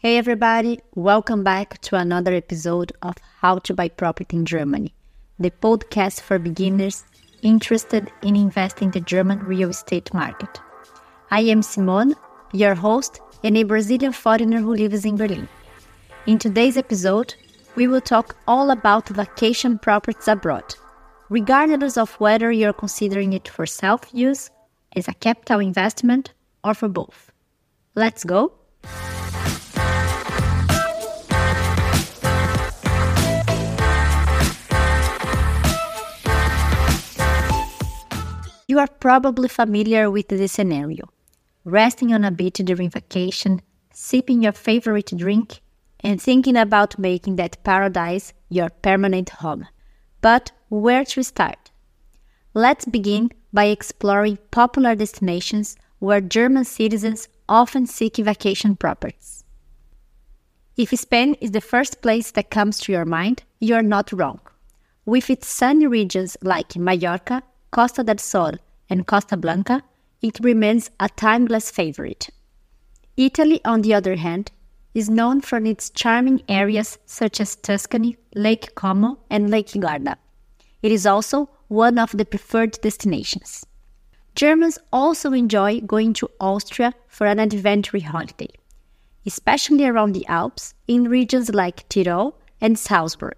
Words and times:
Hey 0.00 0.16
everybody, 0.16 0.78
welcome 0.94 1.42
back 1.42 1.80
to 1.80 1.96
another 1.96 2.32
episode 2.32 2.92
of 3.02 3.16
How 3.40 3.58
to 3.58 3.74
Buy 3.74 3.88
Property 3.88 4.36
in 4.36 4.46
Germany, 4.46 4.94
the 5.40 5.50
podcast 5.50 6.20
for 6.20 6.38
beginners 6.38 7.02
interested 7.42 8.08
in 8.22 8.36
investing 8.36 8.86
in 8.86 8.92
the 8.92 9.00
German 9.00 9.40
real 9.40 9.70
estate 9.70 10.14
market. 10.14 10.60
I 11.32 11.40
am 11.40 11.62
Simone, 11.62 12.14
your 12.52 12.76
host 12.76 13.20
and 13.42 13.56
a 13.56 13.64
Brazilian 13.64 14.12
foreigner 14.12 14.60
who 14.60 14.72
lives 14.72 15.04
in 15.04 15.16
Berlin. 15.16 15.48
In 16.26 16.38
today's 16.38 16.76
episode, 16.76 17.34
we 17.74 17.88
will 17.88 18.00
talk 18.00 18.36
all 18.46 18.70
about 18.70 19.08
vacation 19.08 19.80
properties 19.80 20.28
abroad, 20.28 20.76
regardless 21.28 21.96
of 21.96 22.14
whether 22.20 22.52
you're 22.52 22.72
considering 22.72 23.32
it 23.32 23.48
for 23.48 23.66
self 23.66 24.02
use, 24.14 24.48
as 24.94 25.08
a 25.08 25.14
capital 25.14 25.58
investment, 25.58 26.34
or 26.62 26.72
for 26.72 26.88
both. 26.88 27.32
Let's 27.96 28.22
go! 28.22 28.52
You 38.68 38.78
are 38.80 38.86
probably 38.86 39.48
familiar 39.48 40.10
with 40.10 40.28
this 40.28 40.52
scenario 40.52 41.08
resting 41.64 42.12
on 42.12 42.22
a 42.22 42.30
beach 42.30 42.58
during 42.62 42.90
vacation, 42.90 43.62
sipping 43.94 44.42
your 44.42 44.52
favorite 44.52 45.10
drink, 45.16 45.62
and 46.00 46.20
thinking 46.20 46.54
about 46.54 46.98
making 46.98 47.36
that 47.36 47.64
paradise 47.64 48.34
your 48.50 48.68
permanent 48.68 49.30
home. 49.30 49.66
But 50.20 50.52
where 50.68 51.06
to 51.06 51.24
start? 51.24 51.70
Let's 52.52 52.84
begin 52.84 53.30
by 53.54 53.66
exploring 53.66 54.38
popular 54.50 54.94
destinations 54.94 55.76
where 55.98 56.20
German 56.20 56.64
citizens 56.64 57.28
often 57.48 57.86
seek 57.86 58.16
vacation 58.16 58.76
properties. 58.76 59.44
If 60.76 60.90
Spain 60.90 61.34
is 61.40 61.52
the 61.52 61.62
first 61.62 62.02
place 62.02 62.30
that 62.32 62.50
comes 62.50 62.80
to 62.80 62.92
your 62.92 63.06
mind, 63.06 63.44
you're 63.60 63.82
not 63.82 64.12
wrong. 64.12 64.40
With 65.06 65.30
its 65.30 65.48
sunny 65.48 65.86
regions 65.86 66.36
like 66.42 66.76
Mallorca, 66.76 67.42
Costa 67.70 68.02
del 68.02 68.18
Sol, 68.18 68.52
and 68.90 69.06
Costa 69.06 69.36
Blanca, 69.36 69.82
it 70.22 70.38
remains 70.40 70.90
a 70.98 71.08
timeless 71.08 71.70
favorite. 71.70 72.30
Italy, 73.16 73.60
on 73.64 73.82
the 73.82 73.94
other 73.94 74.16
hand, 74.16 74.50
is 74.94 75.10
known 75.10 75.40
for 75.40 75.58
its 75.58 75.90
charming 75.90 76.42
areas 76.48 76.98
such 77.06 77.40
as 77.40 77.56
Tuscany, 77.56 78.16
Lake 78.34 78.74
Como, 78.74 79.18
and 79.30 79.50
Lake 79.50 79.78
Garda. 79.78 80.16
It 80.82 80.92
is 80.92 81.06
also 81.06 81.48
one 81.68 81.98
of 81.98 82.16
the 82.16 82.24
preferred 82.24 82.78
destinations. 82.80 83.64
Germans 84.34 84.78
also 84.92 85.32
enjoy 85.32 85.80
going 85.80 86.12
to 86.14 86.30
Austria 86.40 86.94
for 87.08 87.26
an 87.26 87.38
adventure 87.38 88.00
holiday, 88.00 88.48
especially 89.26 89.84
around 89.84 90.12
the 90.14 90.26
Alps 90.26 90.74
in 90.86 91.08
regions 91.08 91.52
like 91.52 91.88
Tyrol 91.88 92.36
and 92.60 92.78
Salzburg. 92.78 93.36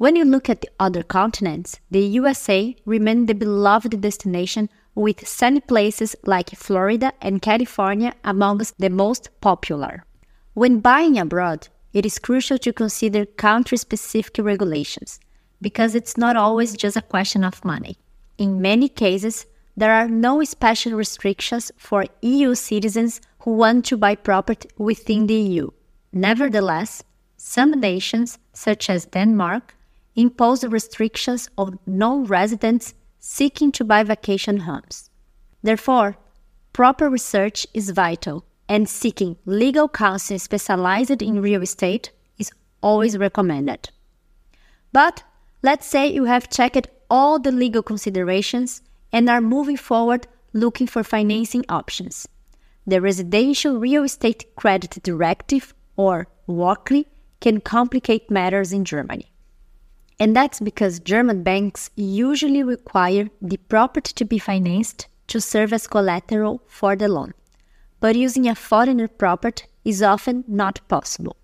When 0.00 0.16
you 0.16 0.24
look 0.24 0.48
at 0.48 0.62
the 0.62 0.70
other 0.80 1.02
continents, 1.02 1.78
the 1.90 2.00
USA 2.00 2.74
remains 2.86 3.26
the 3.26 3.34
beloved 3.34 4.00
destination 4.00 4.70
with 4.94 5.28
sunny 5.28 5.60
places 5.60 6.16
like 6.24 6.56
Florida 6.56 7.12
and 7.20 7.42
California 7.42 8.14
amongst 8.24 8.78
the 8.78 8.88
most 8.88 9.28
popular. 9.42 10.06
When 10.54 10.80
buying 10.80 11.18
abroad, 11.18 11.68
it 11.92 12.06
is 12.06 12.18
crucial 12.18 12.56
to 12.60 12.72
consider 12.72 13.26
country 13.26 13.76
specific 13.76 14.38
regulations 14.38 15.20
because 15.60 15.94
it's 15.94 16.16
not 16.16 16.34
always 16.34 16.78
just 16.78 16.96
a 16.96 17.02
question 17.02 17.44
of 17.44 17.62
money. 17.62 17.98
In 18.38 18.62
many 18.62 18.88
cases, 18.88 19.44
there 19.76 19.92
are 19.92 20.08
no 20.08 20.42
special 20.44 20.94
restrictions 20.94 21.70
for 21.76 22.06
EU 22.22 22.54
citizens 22.54 23.20
who 23.40 23.50
want 23.52 23.84
to 23.84 23.98
buy 23.98 24.14
property 24.14 24.70
within 24.78 25.26
the 25.26 25.34
EU. 25.34 25.70
Nevertheless, 26.10 27.04
some 27.36 27.72
nations, 27.72 28.38
such 28.54 28.88
as 28.88 29.04
Denmark, 29.04 29.74
impose 30.20 30.64
restrictions 30.64 31.48
on 31.56 31.78
non 31.86 32.24
residents 32.24 32.94
seeking 33.18 33.72
to 33.72 33.84
buy 33.84 34.02
vacation 34.02 34.58
homes. 34.60 35.10
Therefore, 35.62 36.16
proper 36.72 37.08
research 37.08 37.66
is 37.74 37.90
vital, 37.90 38.44
and 38.68 38.88
seeking 38.88 39.36
legal 39.44 39.88
counsel 39.88 40.38
specialized 40.38 41.22
in 41.22 41.42
real 41.42 41.62
estate 41.62 42.12
is 42.38 42.50
always 42.82 43.18
recommended. 43.18 43.90
But 44.92 45.22
let's 45.62 45.86
say 45.86 46.06
you 46.06 46.24
have 46.24 46.50
checked 46.50 46.86
all 47.08 47.38
the 47.38 47.52
legal 47.52 47.82
considerations 47.82 48.82
and 49.12 49.28
are 49.28 49.40
moving 49.40 49.76
forward 49.76 50.26
looking 50.52 50.86
for 50.86 51.02
financing 51.02 51.64
options. 51.68 52.28
The 52.86 53.00
Residential 53.00 53.78
Real 53.78 54.04
Estate 54.04 54.56
Credit 54.56 55.02
Directive, 55.02 55.74
or 55.96 56.28
WRCRI, 56.48 57.06
can 57.40 57.60
complicate 57.60 58.30
matters 58.30 58.72
in 58.72 58.84
Germany. 58.84 59.29
And 60.20 60.36
that's 60.36 60.60
because 60.60 61.00
German 61.00 61.42
banks 61.42 61.90
usually 61.96 62.62
require 62.62 63.30
the 63.40 63.56
property 63.56 64.12
to 64.14 64.24
be 64.26 64.38
financed 64.38 65.08
to 65.28 65.40
serve 65.40 65.72
as 65.72 65.86
collateral 65.86 66.62
for 66.68 66.94
the 66.94 67.08
loan. 67.08 67.32
But 68.00 68.16
using 68.16 68.46
a 68.46 68.54
foreigner 68.54 69.08
property 69.08 69.64
is 69.82 70.02
often 70.02 70.44
not 70.46 70.86
possible. 70.88 71.36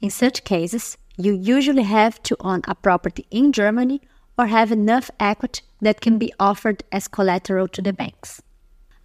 In 0.00 0.10
such 0.10 0.42
cases, 0.42 0.98
you 1.16 1.32
usually 1.32 1.84
have 1.84 2.20
to 2.24 2.36
own 2.40 2.62
a 2.66 2.74
property 2.74 3.26
in 3.30 3.52
Germany 3.52 4.00
or 4.36 4.46
have 4.46 4.72
enough 4.72 5.08
equity 5.20 5.62
that 5.80 6.00
can 6.00 6.18
be 6.18 6.32
offered 6.40 6.82
as 6.90 7.06
collateral 7.06 7.68
to 7.68 7.80
the 7.80 7.92
banks. 7.92 8.42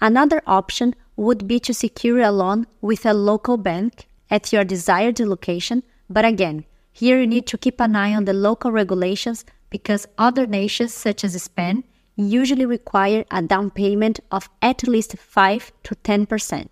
Another 0.00 0.40
option 0.46 0.94
would 1.16 1.46
be 1.46 1.60
to 1.60 1.74
secure 1.74 2.20
a 2.20 2.30
loan 2.30 2.66
with 2.80 3.04
a 3.04 3.12
local 3.12 3.58
bank 3.58 4.06
at 4.30 4.50
your 4.50 4.64
desired 4.64 5.20
location, 5.20 5.82
but 6.08 6.24
again, 6.24 6.64
here 6.98 7.20
you 7.20 7.28
need 7.28 7.46
to 7.46 7.56
keep 7.56 7.80
an 7.80 7.94
eye 7.94 8.12
on 8.12 8.24
the 8.24 8.32
local 8.32 8.72
regulations 8.72 9.44
because 9.70 10.08
other 10.18 10.48
nations, 10.48 10.92
such 10.92 11.22
as 11.22 11.40
Spain, 11.40 11.84
usually 12.16 12.66
require 12.66 13.24
a 13.30 13.40
down 13.40 13.70
payment 13.70 14.18
of 14.32 14.50
at 14.60 14.82
least 14.88 15.16
5 15.16 15.72
to 15.84 15.94
10%. 15.94 16.66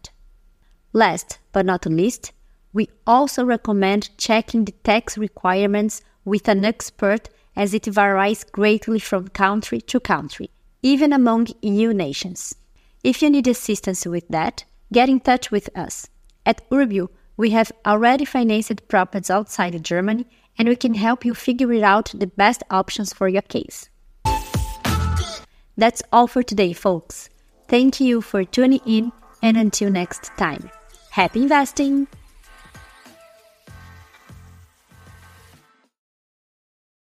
Last 0.93 1.39
but 1.53 1.65
not 1.65 1.87
least, 1.87 2.33
we 2.73 2.89
also 3.07 3.45
recommend 3.45 4.19
checking 4.19 4.65
the 4.65 4.73
tax 4.83 5.17
requirements 5.17 6.03
with 6.25 6.49
an 6.49 6.65
expert 6.65 7.29
as 7.55 7.73
it 7.73 7.87
varies 7.87 8.43
greatly 8.43 8.99
from 8.99 9.29
country 9.29 9.81
to 9.81 10.01
country, 10.01 10.51
even 10.83 11.13
among 11.13 11.47
EU 11.63 11.93
nations. 11.93 12.57
If 13.05 13.23
you 13.23 13.31
need 13.31 13.47
assistance 13.47 14.05
with 14.05 14.27
that, 14.31 14.65
get 14.93 15.09
in 15.09 15.21
touch 15.21 15.53
with 15.53 15.69
us. 15.79 16.09
At 16.45 16.69
Urbyo, 16.71 17.11
we 17.37 17.51
have 17.51 17.73
already 17.87 18.25
financed 18.25 18.89
properties 18.89 19.31
outside 19.31 19.83
Germany 19.83 20.27
and 20.59 20.69
we 20.69 20.77
can 20.77 20.95
help 20.95 21.25
you 21.25 21.35
figure 21.35 21.85
out 21.85 22.13
the 22.15 22.27
best 22.27 22.63
options 22.71 23.13
for 23.13 23.29
your 23.29 23.43
case. 23.43 23.91
That's 25.77 26.03
all 26.13 26.27
for 26.27 26.43
today, 26.43 26.73
folks. 26.73 27.29
Thank 27.69 28.01
you 28.01 28.23
for 28.23 28.45
tuning 28.45 28.81
in 28.87 29.13
and 29.43 29.57
until 29.57 29.91
next 29.91 30.31
time. 30.37 30.71
Happy 31.11 31.43
investing! 31.43 32.09